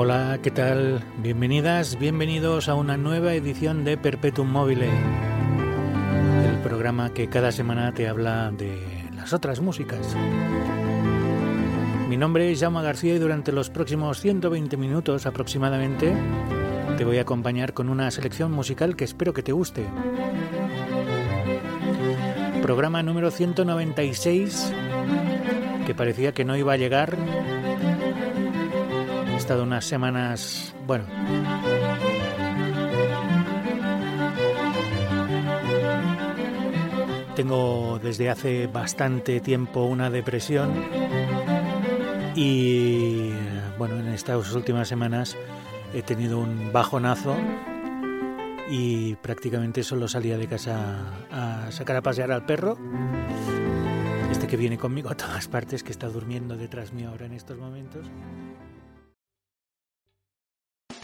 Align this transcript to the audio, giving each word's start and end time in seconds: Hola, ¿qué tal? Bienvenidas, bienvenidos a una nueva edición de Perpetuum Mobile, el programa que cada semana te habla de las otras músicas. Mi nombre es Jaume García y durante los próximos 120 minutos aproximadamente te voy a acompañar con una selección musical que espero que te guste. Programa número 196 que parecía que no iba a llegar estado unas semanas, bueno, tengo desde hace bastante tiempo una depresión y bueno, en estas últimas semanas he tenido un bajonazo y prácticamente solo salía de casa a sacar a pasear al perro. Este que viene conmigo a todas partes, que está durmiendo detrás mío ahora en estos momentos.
Hola, 0.00 0.38
¿qué 0.40 0.52
tal? 0.52 1.02
Bienvenidas, 1.16 1.98
bienvenidos 1.98 2.68
a 2.68 2.76
una 2.76 2.96
nueva 2.96 3.34
edición 3.34 3.82
de 3.82 3.96
Perpetuum 3.96 4.48
Mobile, 4.48 4.88
el 6.48 6.58
programa 6.62 7.12
que 7.12 7.28
cada 7.28 7.50
semana 7.50 7.92
te 7.92 8.06
habla 8.06 8.52
de 8.52 8.80
las 9.16 9.32
otras 9.32 9.60
músicas. 9.60 10.14
Mi 12.08 12.16
nombre 12.16 12.52
es 12.52 12.60
Jaume 12.60 12.80
García 12.80 13.16
y 13.16 13.18
durante 13.18 13.50
los 13.50 13.70
próximos 13.70 14.20
120 14.20 14.76
minutos 14.76 15.26
aproximadamente 15.26 16.14
te 16.96 17.04
voy 17.04 17.18
a 17.18 17.22
acompañar 17.22 17.72
con 17.72 17.88
una 17.88 18.08
selección 18.12 18.52
musical 18.52 18.94
que 18.94 19.02
espero 19.02 19.32
que 19.32 19.42
te 19.42 19.50
guste. 19.50 19.84
Programa 22.62 23.02
número 23.02 23.32
196 23.32 24.72
que 25.88 25.94
parecía 25.96 26.32
que 26.32 26.44
no 26.44 26.56
iba 26.56 26.74
a 26.74 26.76
llegar 26.76 27.16
estado 29.48 29.62
unas 29.62 29.86
semanas, 29.86 30.74
bueno, 30.86 31.06
tengo 37.34 37.98
desde 37.98 38.28
hace 38.28 38.66
bastante 38.66 39.40
tiempo 39.40 39.84
una 39.84 40.10
depresión 40.10 40.70
y 42.34 43.30
bueno, 43.78 43.98
en 44.00 44.08
estas 44.08 44.52
últimas 44.52 44.86
semanas 44.86 45.34
he 45.94 46.02
tenido 46.02 46.40
un 46.40 46.70
bajonazo 46.70 47.34
y 48.68 49.14
prácticamente 49.14 49.82
solo 49.82 50.08
salía 50.08 50.36
de 50.36 50.46
casa 50.46 51.24
a 51.30 51.72
sacar 51.72 51.96
a 51.96 52.02
pasear 52.02 52.32
al 52.32 52.44
perro. 52.44 52.76
Este 54.30 54.46
que 54.46 54.58
viene 54.58 54.76
conmigo 54.76 55.08
a 55.08 55.16
todas 55.16 55.48
partes, 55.48 55.82
que 55.82 55.92
está 55.92 56.06
durmiendo 56.08 56.54
detrás 56.58 56.92
mío 56.92 57.08
ahora 57.08 57.24
en 57.24 57.32
estos 57.32 57.56
momentos. 57.56 58.10